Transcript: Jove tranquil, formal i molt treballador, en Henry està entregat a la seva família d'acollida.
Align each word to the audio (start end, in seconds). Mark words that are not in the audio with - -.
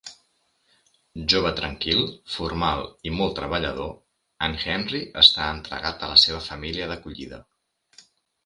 Jove 1.33 1.51
tranquil, 1.59 2.01
formal 2.35 2.81
i 3.09 3.13
molt 3.19 3.37
treballador, 3.41 3.93
en 4.49 4.57
Henry 4.65 5.03
està 5.23 5.53
entregat 5.59 6.03
a 6.03 6.11
la 6.15 6.19
seva 6.27 6.43
família 6.51 6.93
d'acollida. 6.95 7.45